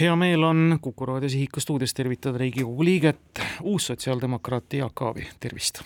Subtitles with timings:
[0.00, 5.82] hea meel on Kuku raadio Sihiku stuudios tervitada Riigikogu liiget, uus sotsiaaldemokraat Jaak Aavi, tervist!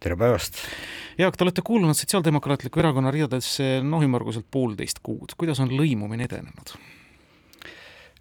[0.00, 0.58] tere päevast!
[1.18, 6.74] Jaak, te olete kuulunud Sotsiaaldemokraatliku Erakonna ridadesse noh, ümmarguselt poolteist kuud, kuidas on lõimumine edenenud?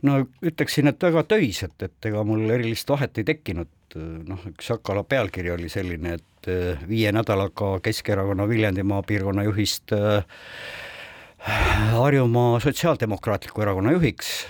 [0.05, 3.97] no ütleksin, et väga töiselt, et ega mul erilist vahet ei tekkinud,
[4.29, 10.21] noh, üks Akala pealkiri oli selline, et eh, viie nädalaga Keskerakonna Viljandimaa piirkonna juhist äh,
[11.97, 14.45] Harjumaa Sotsiaaldemokraatliku Erakonna juhiks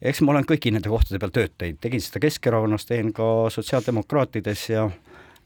[0.00, 4.64] eks ma olen kõigi nende kohtade peal tööd teinud, tegin seda Keskerakonnas, teen ka sotsiaaldemokraatides
[4.72, 4.88] ja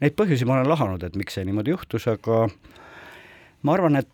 [0.01, 2.47] neid põhjusi ma olen lahanud, et miks see niimoodi juhtus, aga
[3.63, 4.09] ma arvan, et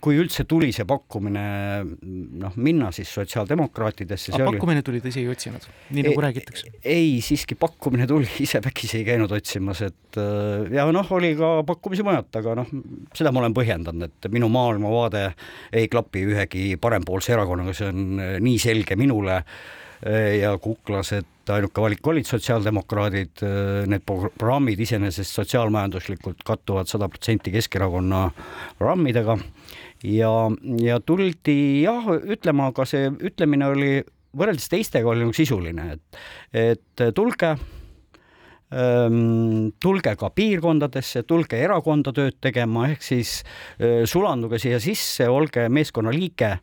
[0.00, 1.42] kui üldse tuli see pakkumine
[1.82, 4.34] noh, minna siis sotsiaaldemokraatidesse.
[4.36, 4.86] aga pakkumine oli...
[4.86, 6.70] tuli, te ise ei otsinud, nii nagu ei, räägitakse?
[6.84, 11.50] ei, siiski pakkumine tuli, ise vägisi ei käinud otsimas, et äh, ja noh, oli ka
[11.68, 12.70] pakkumisi mujalt, aga noh,
[13.16, 15.26] seda ma olen põhjendanud, et minu maailmavaade
[15.82, 19.42] ei klapi ühegi parempoolse erakonnaga, see on äh, nii selge minule
[20.00, 23.42] ja kuklas, et ainuke valik olid sotsiaaldemokraadid,
[23.90, 28.28] need programmid iseenesest sotsiaalmajanduslikult kattuvad sada protsenti Keskerakonna
[28.78, 29.36] programmidega.
[30.06, 30.32] Ja,
[30.80, 33.92] ja tuldi jah, ütlema, aga see ütlemine oli
[34.36, 36.20] võrreldes teistega oli nagu sisuline, et,
[36.56, 37.54] et tulge
[38.70, 45.66] ähm, tulge ka piirkondadesse, tulge erakonda tööd tegema, ehk siis äh, sulanduge siia sisse, olge
[45.72, 46.56] meeskonna liige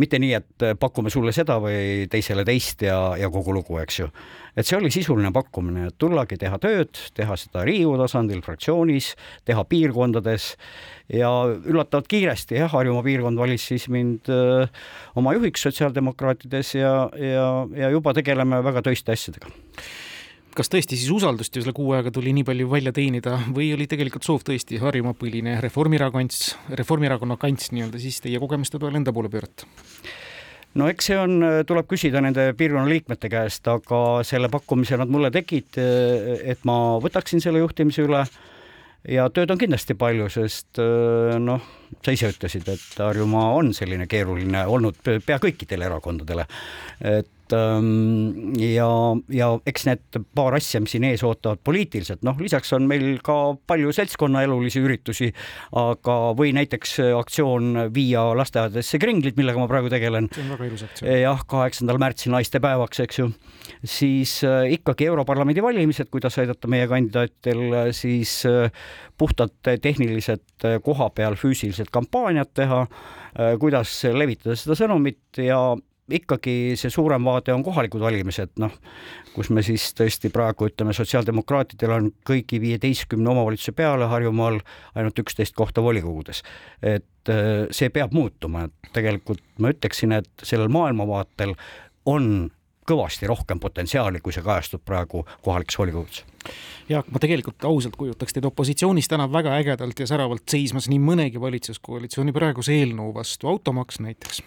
[0.00, 3.98] mitte nii, et äh, pakume sulle seda või teisele teist ja, ja kogu lugu, eks
[4.00, 4.08] ju.
[4.56, 9.12] et see oli sisuline pakkumine, et tullagi teha tööd, teha seda Riigikogu tasandil, fraktsioonis,
[9.48, 10.52] teha piirkondades
[11.12, 14.86] ja üllatavalt kiiresti jah, Harjumaa piirkond valis siis mind öö, äh,
[15.20, 19.52] oma juhiks sotsiaaldemokraatides ja, ja, ja juba tegeleme väga töiste asjadega
[20.56, 23.86] kas tõesti siis usaldust ju selle kuu ajaga tuli nii palju välja teenida või oli
[23.90, 26.36] tegelikult soov tõesti Harjumaa põline Reformierakond,
[26.80, 29.68] Reformierakonna kants nii-öelda siis teie kogemuste toel enda poole pöörata?
[30.78, 31.36] no eks see on,
[31.68, 37.44] tuleb küsida nende piirkonna liikmete käest, aga selle pakkumise nad mulle tegid, et ma võtaksin
[37.44, 38.22] selle juhtimise üle
[39.08, 40.80] ja tööd on kindlasti palju, sest
[41.42, 41.68] noh,
[42.00, 46.48] sa ise ütlesid, et Harjumaa on selline keeruline olnud pea kõikidele erakondadele.
[47.00, 48.88] et ja,
[49.36, 53.36] ja eks need paar asja, mis siin ees ootavad poliitiliselt, noh, lisaks on meil ka
[53.68, 55.30] palju seltskonnaelulisi üritusi,
[55.78, 60.28] aga või näiteks aktsioon viia lasteaedadesse kringlid, millega ma praegu tegelen.
[60.32, 61.12] see on väga ilus aktsioon.
[61.22, 63.28] jah, kaheksandal märtsil naistepäevaks, eks ju,
[63.84, 68.70] siis äh, ikkagi Europarlamendi valimised, kuidas aidata meie kandidaatidel äh, siis äh,
[69.18, 72.80] puhtalt tehniliselt koha peal füüsiliselt kampaaniat teha,
[73.60, 75.60] kuidas levitada seda sõnumit ja
[76.18, 78.72] ikkagi see suurem vaade on kohalikud valimised, noh,
[79.34, 84.60] kus me siis tõesti praegu ütleme, sotsiaaldemokraatidel on kõigi viieteistkümne omavalitsuse peale Harjumaal
[84.94, 86.42] ainult üksteist kohta volikogudes.
[86.82, 91.54] et äh, see peab muutuma, et tegelikult ma ütleksin, et sellel maailmavaatel
[92.06, 92.50] on
[92.88, 96.24] kõvasti rohkem potentsiaali, kui see kajastub praegu kohalikes volikogudes.
[96.90, 101.40] Jaak, ma tegelikult ausalt kujutaks teid opositsioonis täna väga ägedalt ja säravalt seismas nii mõnegi
[101.40, 104.42] valitsuskoalitsiooni praeguse eelnõu vastu, automaks näiteks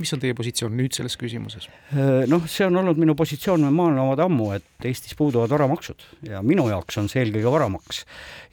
[0.00, 1.68] mis on teie positsioon nüüd selles küsimuses?
[1.92, 6.68] Äh, noh, see on olnud minu positsioon maailmavaade ammu, et Eestis puuduvad varamaksud ja minu
[6.70, 8.04] jaoks on see eelkõige varamaks.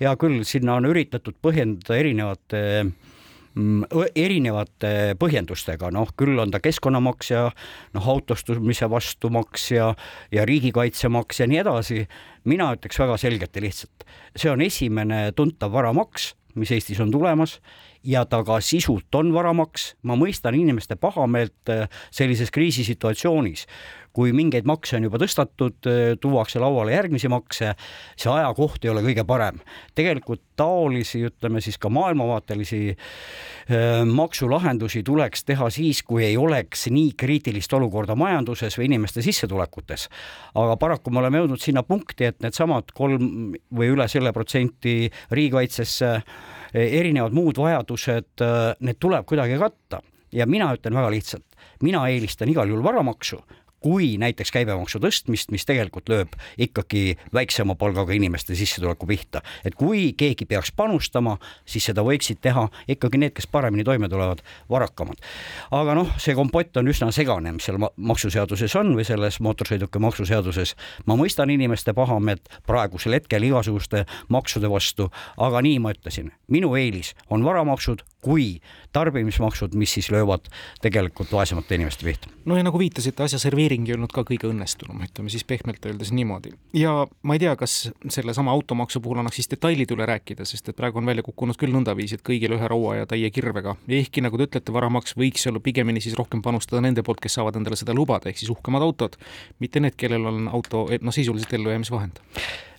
[0.01, 3.83] hea küll, sinna on üritatud põhjendada erinevate mm,
[4.15, 7.47] erinevate põhjendustega, noh küll on ta keskkonnamaks ja
[7.95, 9.91] noh, autostumise vastu maks ja,
[10.31, 12.05] ja riigikaitsemaks ja nii edasi.
[12.45, 17.59] mina ütleks väga selgelt ja lihtsalt, see on esimene tuntav varamaks, mis Eestis on tulemas
[18.03, 23.65] ja ta ka sisult on varamaks, ma mõistan inimeste pahameelt äh, sellises kriisisituatsioonis,
[24.13, 27.73] kui mingeid makse on juba tõstetud, äh, tuuakse lauale järgmisi makse,
[28.19, 29.61] see ajakoht ei ole kõige parem.
[29.95, 37.13] tegelikult taolisi, ütleme siis ka maailmavaatelisi äh, maksulahendusi tuleks teha siis, kui ei oleks nii
[37.17, 40.09] kriitilist olukorda majanduses või inimeste sissetulekutes.
[40.55, 46.11] aga paraku me oleme jõudnud sinna punkti, et needsamad kolm või üle selle protsenti riigikaitsesse
[46.73, 48.43] erinevad muud vajadused,
[48.81, 50.01] need tuleb kuidagi katta.
[50.33, 51.45] Ja mina ütlen väga lihtsalt,
[51.85, 53.37] mina eelistan igal juhul varamaksu,
[53.83, 59.41] kui näiteks käibemaksu tõstmist, mis tegelikult lööb ikkagi väiksema palgaga inimeste sissetuleku pihta.
[59.65, 64.41] et kui keegi peaks panustama, siis seda võiksid teha ikkagi need, kes paremini toime tulevad,
[64.69, 65.19] varakamad.
[65.71, 70.75] aga noh, see kompott on üsna segane, mis seal maksuseaduses on või selles mootorsõiduki maksuseaduses.
[71.05, 77.13] ma mõistan inimeste pahameelt praegusel hetkel igasuguste maksude vastu, aga nii ma ütlesin, minu eelis
[77.29, 78.61] on varamaksud kui
[78.93, 80.47] tarbimismaksud, mis siis löövad
[80.81, 82.29] tegelikult vaesemate inimeste pihta.
[82.45, 86.13] no ja nagu viitasite, asja serveering ei olnud ka kõige õnnestunum, ütleme siis pehmelt öeldes
[86.15, 86.53] niimoodi.
[86.77, 90.79] ja ma ei tea, kas sellesama automaksu puhul annaks siis detailid üle rääkida, sest et
[90.79, 93.75] praegu on välja kukkunud küll nõndaviisi, et kõigil ühe raua ja täie kirvega.
[93.87, 97.57] ehkki nagu te ütlete, varamaks võiks olla pigemini siis rohkem panustada nende poolt, kes saavad
[97.59, 99.17] endale seda lubada, ehk siis uhkemad autod,
[99.59, 102.21] mitte need, kellel on auto noh, sisuliselt ellujäämisvahend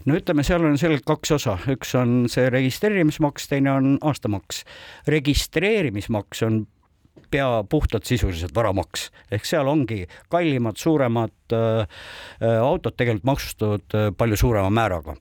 [0.04, 4.64] no ütleme, seal on selgelt kaks osa, üks on see registreerimismaks, teine on aastamaks.
[5.10, 6.64] registreerimismaks on
[7.30, 11.88] pea puhtalt sisuliselt varamaks, ehk seal ongi kallimad, suuremad äh,
[12.42, 15.16] äh autod tegelikult maksustatud äh, palju suurema määraga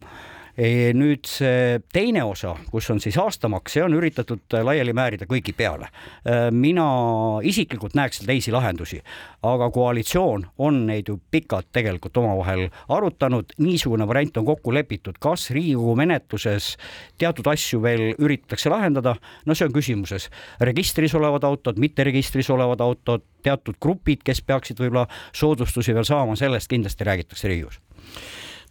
[0.57, 5.89] nüüd see teine osa, kus on siis aastamaks, see on üritatud laiali määrida kõigi peale.
[6.51, 6.85] mina
[7.41, 9.01] isiklikult näeks teisi lahendusi,
[9.43, 15.49] aga koalitsioon on neid ju pikalt tegelikult omavahel arutanud, niisugune variant on kokku lepitud, kas
[15.51, 16.77] Riigikogu menetluses
[17.17, 19.15] teatud asju veel üritatakse lahendada,
[19.45, 20.29] no see on küsimuses.
[20.59, 26.35] registris olevad autod, mitte registris olevad autod, teatud grupid, kes peaksid võib-olla soodustusi veel saama,
[26.35, 27.81] sellest kindlasti räägitakse Riigikogus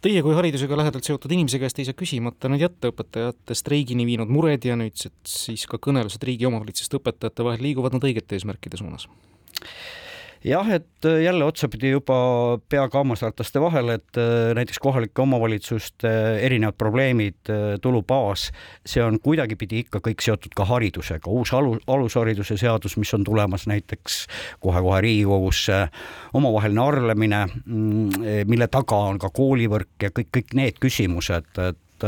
[0.03, 4.31] Teie kui haridusega lähedalt seotud inimese käest ei saa küsimata nüüd jätta õpetajate streigini viinud
[4.35, 9.07] mured ja nüüd siis ka kõnelused riigi omavalitsuste õpetajate vahel liiguvad nad õigete eesmärkide suunas?
[10.43, 12.15] Jah, et äh, jälle otsapidi juba
[12.69, 16.11] peaga hammasrataste vahel, et äh, näiteks kohalike omavalitsuste
[16.43, 18.49] erinevad probleemid, äh, tulubaas,
[18.85, 23.67] see on kuidagipidi ikka kõik seotud ka haridusega, uus alu, alushariduse seadus, mis on tulemas
[23.71, 24.23] näiteks
[24.63, 25.79] kohe-kohe Riigikogusse,
[26.33, 32.07] omavaheline arvlemine, mm, mille taga on ka koolivõrk ja kõik, kõik need küsimused, et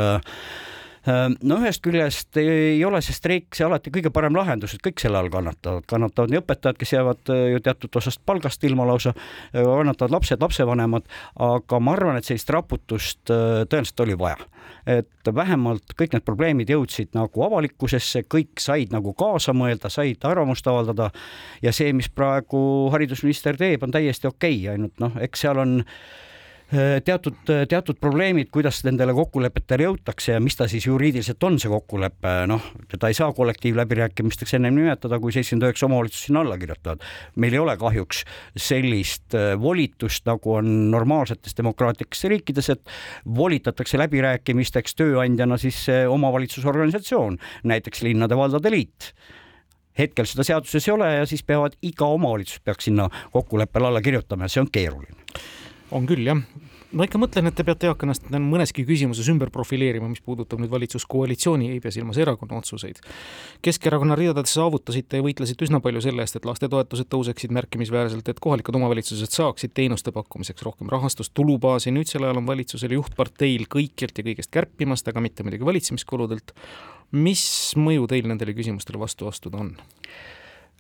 [1.06, 5.20] no ühest küljest ei ole see streik see alati kõige parem lahendus, et kõik selle
[5.20, 9.62] all kannatavad, kannatavad nii õpetajad, kes jäävad äh, ju teatud osast palgast ilma lausa, äh,
[9.62, 11.08] kannatavad lapsed, lapsevanemad,
[11.46, 14.52] aga ma arvan, et sellist raputust äh, tõenäoliselt oli vaja.
[14.86, 20.68] et vähemalt kõik need probleemid jõudsid nagu avalikkusesse, kõik said nagu kaasa mõelda, said arvamust
[20.68, 21.10] avaldada
[21.62, 25.80] ja see, mis praegu haridusminister teeb, on täiesti okei okay,, ainult noh, eks seal on
[25.80, 26.34] Äh,
[27.06, 31.70] teatud, äh, teatud probleemid, kuidas nendele kokkulepetele jõutakse ja mis ta siis juriidiliselt on, see
[31.70, 37.06] kokkulepe, noh, teda ei saa kollektiivläbirääkimisteks ennem nimetada, kui seitsekümmend üheksa omavalitsust sinna alla kirjutavad.
[37.36, 38.24] meil ei ole kahjuks
[38.58, 42.96] sellist äh, volitust, nagu on normaalsetes demokraatlikes riikides, et
[43.26, 49.14] volitatakse läbirääkimisteks tööandjana siis omavalitsusorganisatsioon, näiteks linnade-valdade liit
[49.98, 54.50] hetkel seda seaduses ei ole ja siis peavad, iga omavalitsus peaks sinna kokkuleppele alla kirjutama
[54.50, 55.16] ja see on keeruline
[55.94, 56.40] on küll jah,
[56.96, 60.72] ma ikka mõtlen, et te peate eaka ennast mõneski küsimuses ümber profileerima, mis puudutab nüüd
[60.72, 63.02] valitsuskoalitsiooni, ei pea silmas erakonna otsuseid.
[63.66, 68.80] Keskerakonna ridades saavutasite ja võitlesite üsna palju selle eest, et lastetoetused tõuseksid märkimisväärselt, et kohalikud
[68.80, 74.30] omavalitsused saaksid teenuste pakkumiseks rohkem rahastust, tulubaasi, nüüd sel ajal on valitsusel juhtparteil kõikjalt ja
[74.30, 76.56] kõigest kärpimast, aga mitte muidugi valitsemiskuludelt.
[77.12, 79.76] mis mõju teil nendele küsimustele vastu astuda on?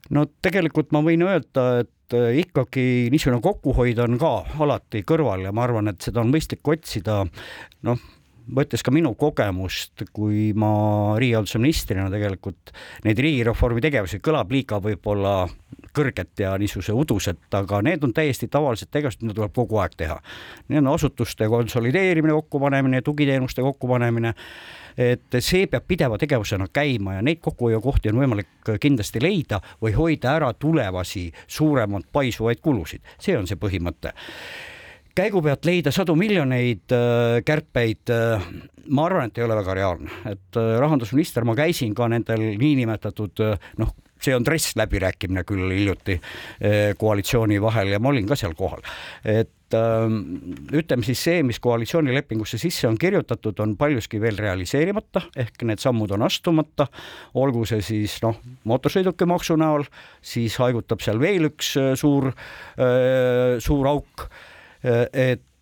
[0.09, 5.63] no tegelikult ma võin öelda, et ikkagi niisugune kokkuhoid on ka alati kõrval ja ma
[5.65, 7.23] arvan, et seda on mõistlik otsida.
[7.85, 8.01] noh,
[8.45, 12.73] võttes ka minu kogemust, kui ma riigihalduse ministrina tegelikult
[13.05, 15.47] neid riigireformi tegevusi kõlab liiga võib-olla
[15.95, 20.19] kõrget ja niisuguse udused, aga need on täiesti tavalised tegevused, mida tuleb kogu aeg teha.
[20.69, 24.33] Need on asutuste konsolideerimine, kokkupanemine, tugiteenuste kokkupanemine
[24.97, 30.35] et see peab pideva tegevusena käima ja neid kokkuhoiukohti on võimalik kindlasti leida või hoida
[30.37, 34.15] ära tulevasi suuremaid paisuvaid kulusid, see on see põhimõte.
[35.15, 38.47] Käigu pealt leida sadu miljoneid äh, kärpeid äh,,
[38.91, 43.43] ma arvan, et ei ole väga reaalne, et äh, rahandusminister, ma käisin ka nendel niinimetatud
[43.79, 48.55] noh, see on dress läbirääkimine küll hiljuti äh, koalitsiooni vahel ja ma olin ka seal
[48.57, 48.83] kohal,
[49.25, 50.19] et ähm,
[50.75, 56.15] ütleme siis see, mis koalitsioonilepingusse sisse on kirjutatud, on paljuski veel realiseerimata, ehk need sammud
[56.15, 56.87] on astumata,
[57.41, 59.87] olgu see siis noh, mootorsõidukimaksu näol,
[60.25, 62.31] siis haigutab seal veel üks äh, suur,
[63.65, 64.29] suur auk.
[64.85, 65.54] Et äh,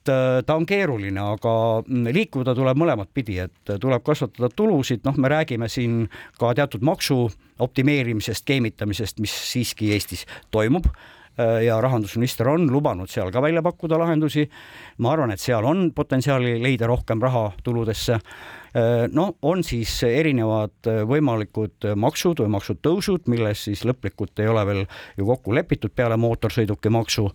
[0.45, 1.53] ta on keeruline, aga
[1.85, 6.05] mm, liikuda tuleb mõlemat pidi, et tuleb kasvatada tulusid, noh, me räägime siin
[6.39, 7.25] ka teatud maksu
[7.63, 13.99] optimeerimisest, keemitamisest, mis siiski Eestis toimub äh, ja rahandusminister on lubanud seal ka välja pakkuda
[14.01, 14.49] lahendusi.
[14.97, 18.13] ma arvan, et seal on potentsiaali leida rohkem raha tuludesse.
[18.13, 24.83] Äh, no on siis erinevad võimalikud maksud või maksutõusud, milles siis lõplikult ei ole veel
[25.17, 27.29] ju kokku lepitud peale mootorsõidukimaksu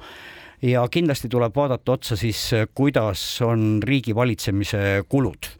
[0.62, 5.52] ja kindlasti tuleb vaadata otsa siis, kuidas on riigi valitsemise kulud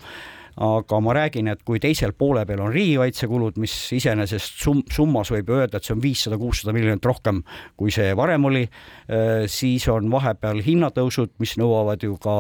[0.59, 5.53] aga ma räägin, et kui teisel poole peal on riigikaitsekulud, mis iseenesest sum-, summas võib
[5.55, 7.43] öelda, et see on viissada, kuussada miljonit rohkem,
[7.79, 12.37] kui see varem oli, äh, siis on vahepeal hinnatõusud, mis nõuavad ju ka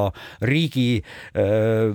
[0.51, 1.95] riigi äh,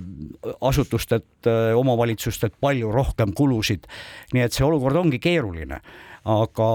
[0.64, 3.88] asutustelt, äh, omavalitsustelt palju rohkem kulusid.
[4.34, 5.82] nii et see olukord ongi keeruline
[6.24, 6.68] aga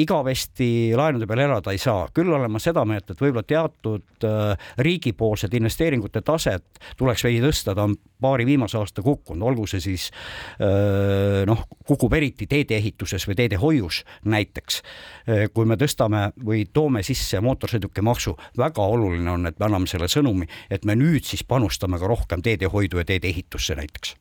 [0.00, 4.68] igavesti laenude peal elada ei saa, küll olen ma seda meelt, et võib-olla teatud äh,
[4.80, 10.06] riigipoolsed investeeringute taset tuleks veidi tõsta, ta on paari viimase aasta kukkunud, olgu see siis
[10.56, 14.80] äh, noh, kukub eriti teedeehituses või teedehoius näiteks.
[15.28, 20.08] Äh, kui me tõstame või toome sisse mootorsõidukimaksu, väga oluline on, et me anname selle
[20.08, 24.16] sõnumi, et me nüüd siis panustame ka rohkem teedehoidu ja teedeehitusse näiteks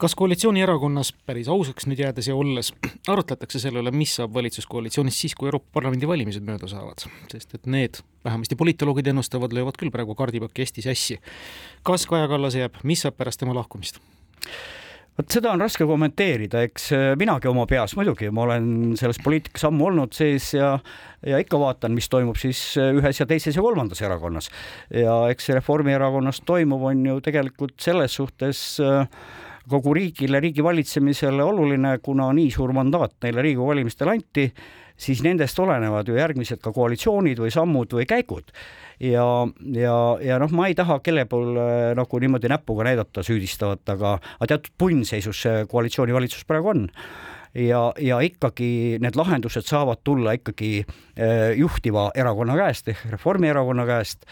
[0.00, 2.72] kas koalitsioonierakonnas, päris ausaks nüüd jäädes ja olles,
[3.08, 7.68] arutletakse selle üle, mis saab valitsuskoalitsioonist siis, kui Euroopa Parlamendi valimised mööda saavad, sest et
[7.70, 11.20] need, vähemasti politoloogid ennustavad, löövad küll praegu kardipakki hästi sassi.
[11.82, 14.02] kas Kaja Kallas jääb, mis saab pärast tema lahkumist?
[15.16, 18.66] vot seda on raske kommenteerida, eks äh, minagi oma peas muidugi, ma olen
[19.00, 20.74] selles poliitikas ammu olnud sees ja
[21.26, 24.50] ja ikka vaatan, mis toimub siis äh, ühes ja teises ja kolmandas erakonnas.
[24.92, 29.08] ja eks Reformierakonnas toimuv on ju tegelikult selles suhtes äh,
[29.70, 34.46] kogu riigile, riigi valitsemisele oluline, kuna nii suur mandaat neile Riigikogu valimistel anti,
[34.96, 38.52] siis nendest olenevad ju järgmised ka koalitsioonid või sammud või käigud.
[39.00, 39.24] ja,
[39.76, 44.52] ja, ja noh, ma ei taha kelle poole nagu niimoodi näpuga näidata süüdistavat, aga, aga
[44.54, 46.86] teatud punnseisus see koalitsioonivalitsus praegu on
[47.54, 54.26] ja, ja ikkagi need lahendused saavad tulla ikkagi eh, juhtiva erakonna käest ehk Reformierakonna käest.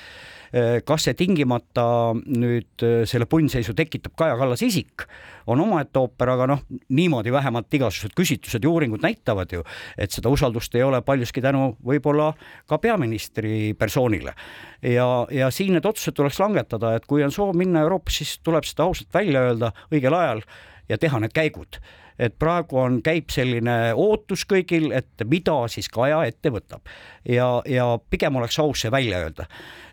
[0.55, 5.03] Äh, kas see tingimata nüüd äh, selle punnseisu tekitab Kaja Kallase isik,
[5.51, 6.61] on omaette ooper, aga noh,
[6.95, 9.65] niimoodi vähemalt igasugused küsitlused ja uuringud näitavad ju,
[9.99, 12.31] et seda usaldust ei ole paljuski tänu võib-olla
[12.71, 14.37] ka peaministri persoonile.
[14.83, 18.69] ja, ja siin need otsused tuleks langetada, et kui on soov minna Euroopasse, siis tuleb
[18.69, 20.47] seda ausalt välja öelda õigel ajal
[20.89, 21.83] ja teha need käigud
[22.19, 26.85] et praegu on, käib selline ootus kõigil, et mida siis Kaja ette võtab
[27.29, 29.49] ja, ja pigem oleks aus see välja öelda.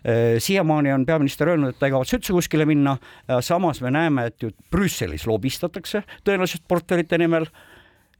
[0.06, 2.96] Äh, siiamaani on peaminister öelnud, et ta ei kavatse üldse kuskile minna,
[3.40, 7.48] samas me näeme, et ju Brüsselis lobistatakse tõenäoliselt portfellite nimel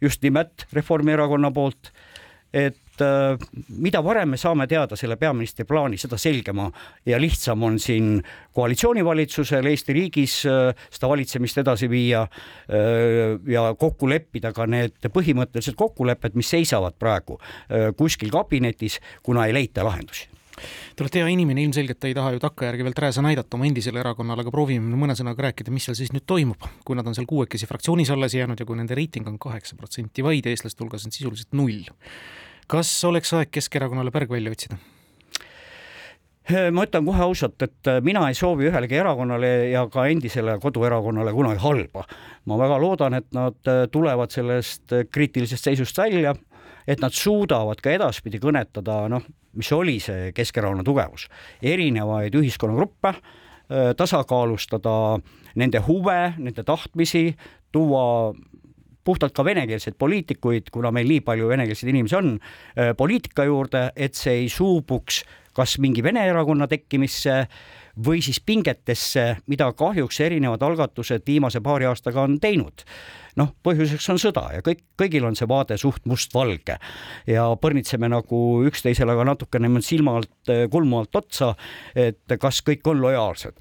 [0.03, 1.93] just nimelt Reformierakonna poolt
[2.53, 3.39] et äh,
[3.81, 6.69] mida varem me saame teada selle peaministri plaani, seda selgema
[7.09, 8.19] ja lihtsam on siin
[8.55, 15.79] koalitsioonivalitsusel Eesti riigis äh, seda valitsemist edasi viia äh, ja kokku leppida ka need põhimõttelised
[15.79, 17.39] kokkulepped, mis seisavad praegu
[17.97, 20.29] kuskil kabinetis, kuna ei leita lahendusi
[20.97, 24.45] Te olete hea inimene, ilmselgelt ei taha ju takkajärgi veel rääsa näidata oma endisele erakonnale,
[24.45, 27.69] aga proovime mõne sõnaga rääkida, mis seal siis nüüd toimub, kui nad on seal kuuekesi
[27.71, 31.53] fraktsioonis alles jäänud ja kui nende reiting on kaheksa protsenti vaid, eestlaste hulgas on sisuliselt
[31.57, 31.85] null
[32.73, 34.79] kas oleks aeg Keskerakonnale pärg välja otsida?
[36.75, 41.31] ma ütlen kohe ausalt, et äh, mina ei soovi ühelegi erakonnale ja ka endisele koduerakonnale
[41.33, 42.03] kunagi halba.
[42.51, 46.35] ma väga loodan, et nad äh, tulevad sellest kriitilisest seisust välja,
[46.87, 49.23] et nad suudavad ka edaspidi kõnetada, noh,
[49.59, 51.29] mis oli see Keskerakonna tugevus,
[51.63, 53.15] erinevaid ühiskonnagruppe,
[53.97, 54.95] tasakaalustada
[55.57, 57.33] nende huve, nende tahtmisi,
[57.73, 58.33] tuua
[59.05, 62.35] puhtalt ka venekeelseid poliitikuid, kuna meil nii palju venekeelseid inimesi on,
[62.79, 65.23] äh, poliitika juurde, et see ei suubuks
[65.57, 67.47] kas mingi Vene erakonna tekkimisse
[68.07, 72.85] või siis pingetesse, mida kahjuks erinevad algatused viimase paari aastaga on teinud.
[73.37, 76.77] noh, põhjuseks on sõda ja kõik, kõigil on see vaade suht mustvalge
[77.27, 81.55] ja põrnitseme nagu üksteisele ka natukene silma alt, kulmu alt otsa,
[81.97, 83.57] et kas kõik on lojaalsed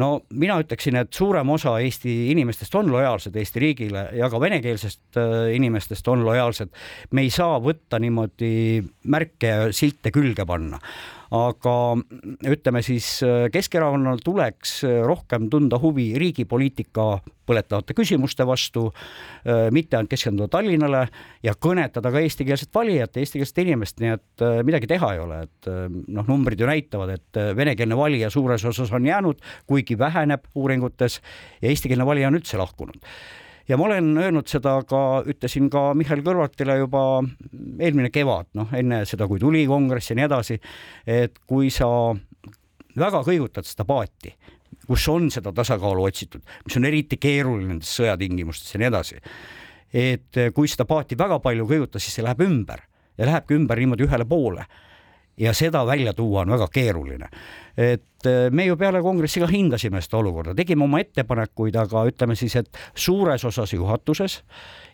[0.00, 5.20] no mina ütleksin, et suurem osa Eesti inimestest on lojaalsed Eesti riigile ja ka venekeelsest
[5.20, 6.72] äh, inimestest on lojaalsed.
[7.12, 10.80] me ei saa võtta niimoodi märke ja silte külge panna
[11.34, 11.74] aga
[12.46, 17.06] ütleme siis äh, Keskerakonnal tuleks äh, rohkem tunda huvi riigi-poliitika
[17.46, 18.88] põletavate küsimuste vastu,
[19.46, 21.06] äh, mitte ainult keskenduda Tallinnale
[21.46, 25.70] ja kõnetada ka eestikeelset valijat, eestikeelset inimest, nii et midagi teha ei ole, et
[26.06, 31.20] noh, numbrid ju näitavad, et venekeelne valija suures osas on jäänud, kuigi väheneb uuringutes
[31.62, 33.02] ja eestikeelne valija on üldse lahkunud
[33.68, 37.02] ja ma olen öelnud seda ka, ütlesin ka Mihhail Kõlvartile juba
[37.80, 40.58] eelmine kevad, noh enne seda, kui tuli kongress ja nii edasi,
[41.06, 41.88] et kui sa
[42.96, 44.32] väga kõigutad seda paati,
[44.86, 49.20] kus on seda tasakaalu otsitud, mis on eriti keeruline nendes sõjatingimustes ja nii edasi,
[49.92, 52.82] et kui seda paati väga palju kõigutada, siis see läheb ümber
[53.16, 54.66] ja lähebki ümber niimoodi ühele poole
[55.36, 57.28] ja seda välja tuua on väga keeruline.
[57.76, 62.56] Et me ju peale kongressi ka hindasime seda olukorda, tegime oma ettepanekuid, aga ütleme siis,
[62.58, 64.40] et suures osas juhatuses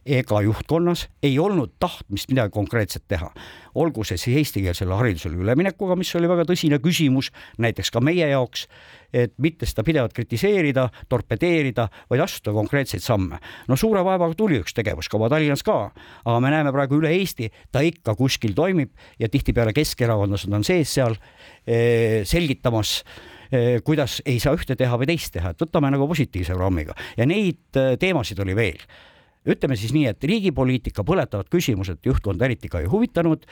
[0.07, 3.31] ega juhtkonnas ei olnud tahtmist midagi konkreetset teha.
[3.75, 7.31] olgu see siis eestikeelsele haridusele üleminekuga, mis oli väga tõsine küsimus,
[7.63, 8.67] näiteks ka meie jaoks,
[9.13, 13.39] et mitte seda pidevalt kritiseerida, torpedeerida, vaid astuda konkreetseid samme.
[13.69, 15.93] no suure vaevaga tuli üks tegevuskava Tallinnas ka,
[16.25, 20.93] aga me näeme praegu üle Eesti, ta ikka kuskil toimib ja tihtipeale keskerakondlased on sees
[20.93, 21.17] seal
[21.67, 22.27] eh,
[22.73, 23.05] selgitamas
[23.53, 27.27] eh, kuidas ei saa ühte teha või teist teha, et võtame nagu positiivse programmiga ja
[27.27, 28.81] neid eh, teemasid oli veel
[29.43, 33.45] ütleme siis nii, et riigipoliitika põletavad küsimused juhtkonda eriti ka ei huvitanud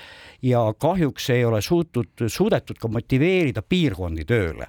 [0.47, 4.69] ja kahjuks ei ole suutud, suudetud ka motiveerida piirkondi tööle.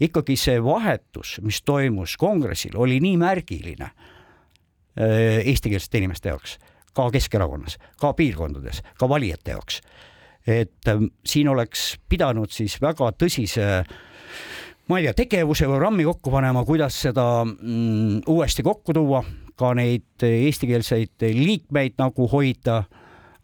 [0.00, 6.58] ikkagi see vahetus, mis toimus kongressil, oli nii märgiline äh, eestikeelsete inimeste jaoks,
[6.92, 9.80] ka Keskerakonnas, ka piirkondades, ka valijate jaoks.
[10.46, 13.84] Et äh, siin oleks pidanud siis väga tõsise
[14.88, 19.24] ma ei tea, tegevuse või programmi kokku panema, kuidas seda mm, uuesti kokku tuua
[19.56, 22.82] ka neid eestikeelseid liikmeid nagu hoida,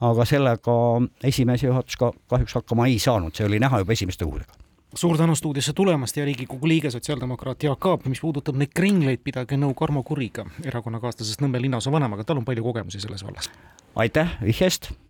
[0.03, 0.75] aga sellega
[1.25, 4.61] esimees ja juhatus ka kahjuks hakkama ei saanud, see oli näha juba esimeste kuudega
[4.95, 9.57] suur tänu stuudiosse tulemast ja Riigikogu liige, sotsiaaldemokraat Jaak Aab, mis puudutab neid kringleid, pidage
[9.57, 13.49] nõu Karmo Kuriga, erakonnakaaslasest Nõmme linnaosa vanemaga, tal on palju kogemusi selles vallas.
[13.97, 14.93] aitäh vihje eest